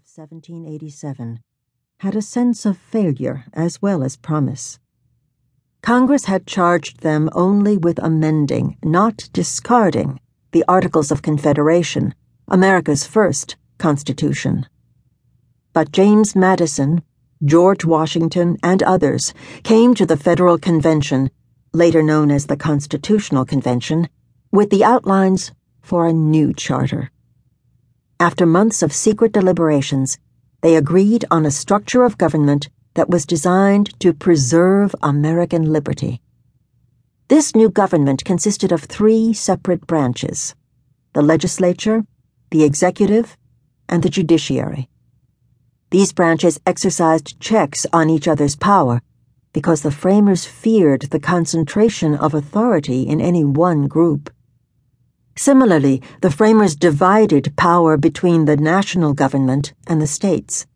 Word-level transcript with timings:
of 0.00 0.06
1787 0.06 1.40
had 1.98 2.16
a 2.16 2.22
sense 2.22 2.64
of 2.64 2.78
failure 2.78 3.44
as 3.52 3.82
well 3.82 4.02
as 4.02 4.16
promise. 4.16 4.78
Congress 5.82 6.24
had 6.24 6.46
charged 6.46 7.00
them 7.00 7.28
only 7.34 7.76
with 7.76 8.02
amending, 8.02 8.78
not 8.82 9.28
discarding, 9.34 10.18
the 10.52 10.64
Articles 10.66 11.10
of 11.10 11.20
Confederation, 11.20 12.14
America's 12.48 13.06
first 13.06 13.56
Constitution. 13.76 14.66
But 15.74 15.92
James 15.92 16.34
Madison, 16.34 17.02
George 17.44 17.84
Washington, 17.84 18.56
and 18.62 18.82
others 18.82 19.34
came 19.64 19.94
to 19.96 20.06
the 20.06 20.16
Federal 20.16 20.56
Convention, 20.56 21.30
later 21.74 22.02
known 22.02 22.30
as 22.30 22.46
the 22.46 22.56
Constitutional 22.56 23.44
Convention, 23.44 24.08
with 24.50 24.70
the 24.70 24.82
outlines 24.82 25.52
for 25.82 26.06
a 26.06 26.12
new 26.14 26.54
charter. 26.54 27.10
After 28.20 28.44
months 28.44 28.82
of 28.82 28.92
secret 28.92 29.32
deliberations, 29.32 30.18
they 30.60 30.76
agreed 30.76 31.24
on 31.30 31.46
a 31.46 31.50
structure 31.50 32.04
of 32.04 32.18
government 32.18 32.68
that 32.92 33.08
was 33.08 33.24
designed 33.24 33.98
to 34.00 34.12
preserve 34.12 34.94
American 35.02 35.72
liberty. 35.72 36.20
This 37.28 37.54
new 37.54 37.70
government 37.70 38.26
consisted 38.26 38.72
of 38.72 38.82
three 38.82 39.32
separate 39.32 39.86
branches 39.86 40.54
the 41.14 41.22
legislature, 41.22 42.04
the 42.50 42.62
executive, 42.62 43.38
and 43.88 44.02
the 44.02 44.10
judiciary. 44.10 44.90
These 45.90 46.12
branches 46.12 46.60
exercised 46.66 47.40
checks 47.40 47.86
on 47.90 48.10
each 48.10 48.28
other's 48.28 48.54
power 48.54 49.00
because 49.54 49.80
the 49.80 49.90
framers 49.90 50.44
feared 50.44 51.08
the 51.10 51.20
concentration 51.20 52.14
of 52.14 52.34
authority 52.34 53.02
in 53.02 53.22
any 53.22 53.44
one 53.44 53.88
group. 53.88 54.28
Similarly, 55.36 56.02
the 56.20 56.30
framers 56.30 56.76
divided 56.76 57.54
power 57.56 57.96
between 57.96 58.44
the 58.44 58.56
national 58.56 59.14
government 59.14 59.72
and 59.86 60.00
the 60.00 60.06
states. 60.06 60.66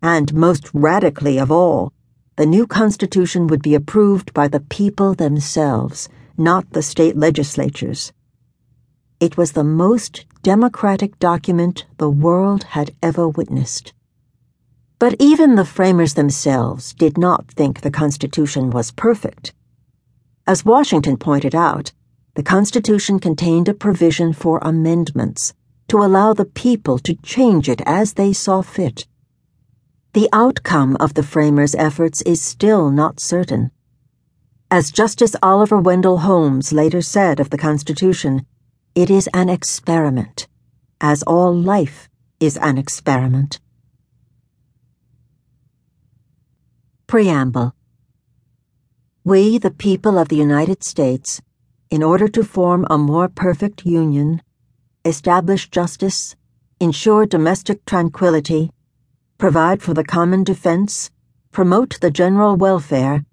And 0.00 0.32
most 0.34 0.70
radically 0.72 1.38
of 1.38 1.50
all, 1.50 1.92
the 2.36 2.46
new 2.46 2.66
Constitution 2.66 3.48
would 3.48 3.62
be 3.62 3.74
approved 3.74 4.32
by 4.32 4.46
the 4.46 4.60
people 4.60 5.14
themselves, 5.14 6.08
not 6.36 6.70
the 6.70 6.82
state 6.82 7.16
legislatures. 7.16 8.12
It 9.18 9.36
was 9.36 9.52
the 9.52 9.64
most 9.64 10.24
democratic 10.44 11.18
document 11.18 11.84
the 11.96 12.08
world 12.08 12.62
had 12.62 12.94
ever 13.02 13.28
witnessed. 13.28 13.92
But 15.00 15.16
even 15.18 15.56
the 15.56 15.64
framers 15.64 16.14
themselves 16.14 16.94
did 16.94 17.18
not 17.18 17.50
think 17.50 17.80
the 17.80 17.90
Constitution 17.90 18.70
was 18.70 18.92
perfect. 18.92 19.52
As 20.46 20.64
Washington 20.64 21.16
pointed 21.16 21.54
out, 21.54 21.92
the 22.38 22.44
Constitution 22.44 23.18
contained 23.18 23.68
a 23.68 23.74
provision 23.74 24.32
for 24.32 24.60
amendments 24.62 25.54
to 25.88 25.96
allow 25.98 26.32
the 26.32 26.44
people 26.44 26.96
to 26.96 27.16
change 27.16 27.68
it 27.68 27.80
as 27.84 28.12
they 28.12 28.32
saw 28.32 28.62
fit. 28.62 29.08
The 30.12 30.28
outcome 30.32 30.96
of 31.00 31.14
the 31.14 31.24
framers' 31.24 31.74
efforts 31.74 32.22
is 32.22 32.40
still 32.40 32.92
not 32.92 33.18
certain. 33.18 33.72
As 34.70 34.92
Justice 34.92 35.34
Oliver 35.42 35.78
Wendell 35.78 36.18
Holmes 36.18 36.72
later 36.72 37.02
said 37.02 37.40
of 37.40 37.50
the 37.50 37.58
Constitution, 37.58 38.46
it 38.94 39.10
is 39.10 39.28
an 39.34 39.48
experiment, 39.48 40.46
as 41.00 41.24
all 41.24 41.52
life 41.52 42.08
is 42.38 42.56
an 42.58 42.78
experiment. 42.78 43.58
Preamble 47.08 47.74
We, 49.24 49.58
the 49.58 49.72
people 49.72 50.18
of 50.18 50.28
the 50.28 50.36
United 50.36 50.84
States, 50.84 51.40
in 51.90 52.02
order 52.02 52.28
to 52.28 52.44
form 52.44 52.86
a 52.90 52.98
more 52.98 53.28
perfect 53.28 53.86
union, 53.86 54.42
establish 55.04 55.70
justice, 55.70 56.36
ensure 56.80 57.26
domestic 57.26 57.84
tranquility, 57.84 58.70
provide 59.38 59.82
for 59.82 59.94
the 59.94 60.04
common 60.04 60.44
defense, 60.44 61.10
promote 61.50 61.98
the 62.00 62.10
general 62.10 62.56
welfare, 62.56 63.24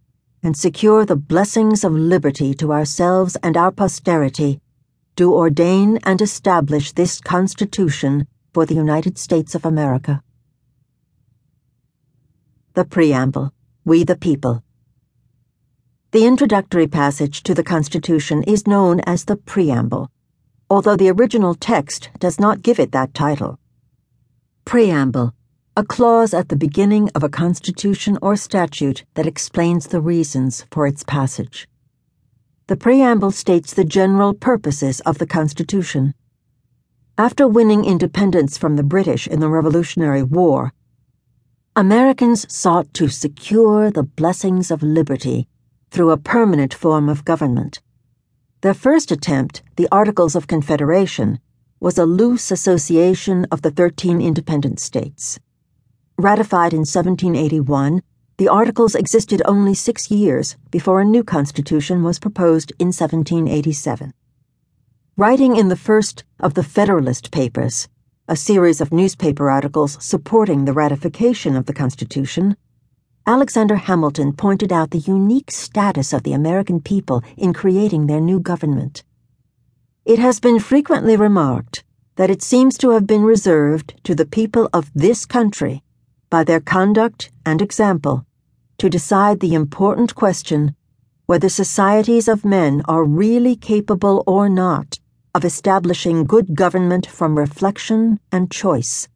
and 0.42 0.56
secure 0.56 1.06
the 1.06 1.16
blessings 1.16 1.84
of 1.84 1.92
liberty 1.92 2.54
to 2.54 2.72
ourselves 2.72 3.36
and 3.44 3.58
our 3.58 3.72
posterity, 3.72 4.62
do 5.16 5.34
ordain 5.34 5.98
and 6.04 6.22
establish 6.22 6.92
this 6.92 7.20
Constitution 7.20 8.28
for 8.54 8.66
the 8.66 8.76
United 8.76 9.18
States 9.18 9.56
of 9.56 9.66
America. 9.66 10.22
The 12.74 12.86
Preamble 12.86 13.54
We 13.86 14.04
the 14.04 14.18
People. 14.18 14.65
The 16.16 16.26
introductory 16.26 16.88
passage 16.88 17.44
to 17.44 17.54
the 17.54 17.62
Constitution 17.62 18.42
is 18.44 18.66
known 18.66 19.02
as 19.02 19.26
the 19.26 19.36
Preamble, 19.36 20.10
although 20.70 20.96
the 20.96 21.10
original 21.10 21.56
text 21.56 22.10
does 22.20 22.40
not 22.40 22.62
give 22.62 22.80
it 22.80 22.94
that 22.94 23.14
title. 23.14 23.60
Preamble, 24.64 25.34
a 25.76 25.84
clause 25.84 26.34
at 26.34 26.48
the 26.48 26.56
beginning 26.56 27.10
of 27.14 27.22
a 27.22 27.28
constitution 27.28 28.18
or 28.22 28.38
statute 28.38 29.04
that 29.16 29.28
explains 29.28 29.88
the 29.88 30.00
reasons 30.00 30.66
for 30.72 30.88
its 30.88 31.04
passage. 31.04 31.68
The 32.68 32.78
preamble 32.78 33.32
states 33.32 33.74
the 33.74 33.84
general 33.84 34.34
purposes 34.34 35.02
of 35.02 35.18
the 35.18 35.28
Constitution. 35.28 36.14
After 37.18 37.46
winning 37.46 37.84
independence 37.84 38.58
from 38.58 38.78
the 38.78 38.84
British 38.84 39.28
in 39.28 39.42
the 39.42 39.50
Revolutionary 39.50 40.24
War, 40.24 40.72
Americans 41.76 42.46
sought 42.48 42.94
to 42.94 43.10
secure 43.10 43.92
the 43.92 44.04
blessings 44.04 44.72
of 44.72 44.82
liberty 44.82 45.50
through 45.92 46.12
a 46.12 46.18
permanent 46.18 46.74
form 46.74 47.10
of 47.10 47.26
government. 47.26 47.82
Their 48.62 48.74
first 48.74 49.12
attempt, 49.12 49.62
the 49.76 49.88
Articles 49.92 50.36
of 50.36 50.48
Confederation, 50.48 51.40
was 51.80 51.98
a 51.98 52.06
loose 52.06 52.52
association 52.52 53.46
of 53.52 53.62
the 53.62 53.72
13 53.72 54.22
independent 54.22 54.80
states. 54.80 55.40
Ratified 56.18 56.74
in 56.74 56.80
1781, 56.80 58.02
the 58.38 58.48
Articles 58.48 58.96
existed 58.96 59.42
only 59.46 59.74
six 59.74 60.10
years 60.10 60.58
before 60.72 61.00
a 61.00 61.06
new 61.06 61.24
constitution 61.24 62.04
was 62.04 62.20
proposed 62.20 62.72
in 62.80 62.88
1787. 62.88 64.14
Writing 65.18 65.56
in 65.56 65.70
the 65.70 65.78
first 65.78 66.24
of 66.40 66.54
the 66.54 66.64
Federalist 66.64 67.32
Papers, 67.32 67.88
a 68.28 68.36
series 68.36 68.82
of 68.82 68.92
newspaper 68.92 69.50
articles 69.50 70.04
supporting 70.04 70.66
the 70.66 70.74
ratification 70.74 71.56
of 71.56 71.68
the 71.68 71.74
Constitution, 71.74 72.58
Alexander 73.28 73.78
Hamilton 73.78 74.34
pointed 74.34 74.72
out 74.72 74.92
the 74.92 75.00
unique 75.00 75.50
status 75.50 76.14
of 76.14 76.22
the 76.22 76.34
American 76.34 76.80
people 76.80 77.24
in 77.36 77.54
creating 77.54 78.06
their 78.06 78.22
new 78.22 78.40
government. 78.40 79.04
It 80.06 80.20
has 80.20 80.40
been 80.40 80.60
frequently 80.60 81.18
remarked 81.18 81.84
that 82.18 82.30
it 82.30 82.44
seems 82.44 82.78
to 82.78 82.92
have 82.92 83.08
been 83.08 83.24
reserved 83.24 83.96
to 84.04 84.14
the 84.14 84.28
people 84.28 84.70
of 84.72 84.92
this 84.94 85.26
country, 85.26 85.82
by 86.30 86.44
their 86.44 86.60
conduct 86.60 87.32
and 87.44 87.64
example, 87.64 88.28
to 88.78 88.92
decide 88.92 89.40
the 89.40 89.56
important 89.56 90.14
question 90.14 90.76
whether 91.26 91.50
societies 91.50 92.28
of 92.28 92.46
men 92.46 92.84
are 92.88 93.04
really 93.04 93.56
capable 93.56 94.24
or 94.28 94.48
not 94.48 95.00
of 95.34 95.44
establishing 95.44 96.26
good 96.26 96.54
government 96.54 97.08
from 97.08 97.40
reflection 97.40 98.20
and 98.32 98.52
choice 98.52 99.08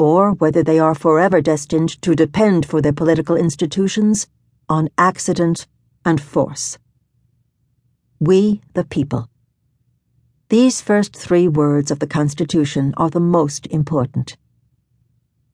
or 0.00 0.32
whether 0.32 0.62
they 0.62 0.78
are 0.78 0.94
forever 0.94 1.42
destined 1.42 2.00
to 2.00 2.14
depend 2.14 2.64
for 2.64 2.80
their 2.80 2.92
political 2.92 3.36
institutions 3.36 4.26
on 4.68 4.88
accident 4.96 5.66
and 6.04 6.20
force. 6.20 6.78
We, 8.18 8.62
the 8.72 8.84
people. 8.84 9.28
These 10.48 10.80
first 10.80 11.14
three 11.14 11.46
words 11.46 11.90
of 11.90 11.98
the 11.98 12.06
Constitution 12.06 12.94
are 12.96 13.10
the 13.10 13.20
most 13.20 13.66
important. 13.66 14.36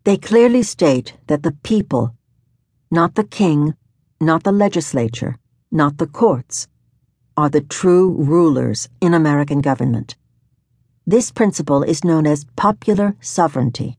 They 0.04 0.16
clearly 0.16 0.62
state 0.62 1.14
that 1.26 1.42
the 1.42 1.56
people, 1.64 2.14
not 2.90 3.16
the 3.16 3.24
king, 3.24 3.74
not 4.20 4.44
the 4.44 4.52
legislature, 4.52 5.38
not 5.72 5.98
the 5.98 6.06
courts, 6.06 6.68
are 7.36 7.50
the 7.50 7.60
true 7.60 8.12
rulers 8.12 8.88
in 9.00 9.12
American 9.12 9.60
government. 9.60 10.16
This 11.04 11.32
principle 11.32 11.82
is 11.82 12.04
known 12.04 12.26
as 12.26 12.46
popular 12.56 13.16
sovereignty. 13.20 13.98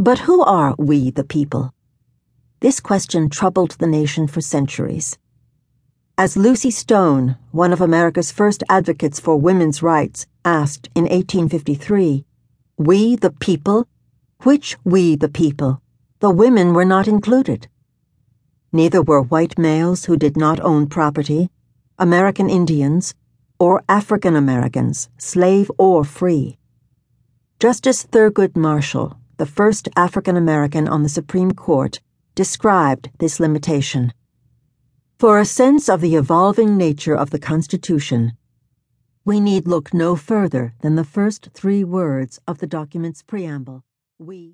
But 0.00 0.20
who 0.20 0.44
are 0.44 0.76
we, 0.78 1.10
the 1.10 1.24
people? 1.24 1.74
This 2.60 2.78
question 2.78 3.28
troubled 3.28 3.72
the 3.72 3.88
nation 3.88 4.28
for 4.28 4.40
centuries. 4.40 5.18
As 6.16 6.36
Lucy 6.36 6.70
Stone, 6.70 7.36
one 7.50 7.72
of 7.72 7.80
America's 7.80 8.30
first 8.30 8.62
advocates 8.68 9.18
for 9.18 9.36
women's 9.36 9.82
rights, 9.82 10.28
asked 10.44 10.88
in 10.94 11.02
1853, 11.02 12.24
We, 12.76 13.16
the 13.16 13.32
people? 13.32 13.88
Which 14.44 14.76
we, 14.84 15.16
the 15.16 15.28
people? 15.28 15.82
The 16.20 16.30
women 16.30 16.74
were 16.74 16.84
not 16.84 17.08
included. 17.08 17.66
Neither 18.70 19.02
were 19.02 19.22
white 19.22 19.58
males 19.58 20.04
who 20.04 20.16
did 20.16 20.36
not 20.36 20.60
own 20.60 20.86
property, 20.86 21.50
American 21.98 22.48
Indians, 22.48 23.14
or 23.58 23.82
African 23.88 24.36
Americans, 24.36 25.08
slave 25.18 25.72
or 25.76 26.04
free. 26.04 26.56
Justice 27.58 28.04
Thurgood 28.04 28.54
Marshall, 28.54 29.17
the 29.38 29.46
first 29.46 29.88
African 29.96 30.36
American 30.36 30.86
on 30.86 31.02
the 31.02 31.08
Supreme 31.08 31.52
Court, 31.52 32.00
described 32.34 33.10
this 33.18 33.40
limitation. 33.40 34.12
For 35.18 35.38
a 35.38 35.44
sense 35.44 35.88
of 35.88 36.00
the 36.00 36.14
evolving 36.14 36.76
nature 36.76 37.16
of 37.16 37.30
the 37.30 37.38
Constitution, 37.38 38.32
we 39.24 39.40
need 39.40 39.66
look 39.66 39.92
no 39.92 40.14
further 40.14 40.74
than 40.82 40.94
the 40.94 41.04
first 41.04 41.50
three 41.54 41.82
words 41.82 42.38
of 42.46 42.58
the 42.58 42.66
document's 42.66 43.22
preamble. 43.22 43.84
We 44.18 44.46